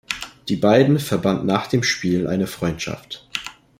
Die 0.49 0.55
beiden 0.55 0.97
verband 0.97 1.45
nach 1.45 1.67
dem 1.67 1.83
Spiel 1.83 2.25
eine 2.25 2.47
Freundschaft. 2.47 3.29